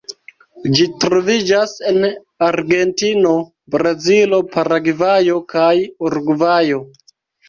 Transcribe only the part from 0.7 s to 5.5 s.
Ĝi troviĝas en Argentino, Brazilo, Paragvajo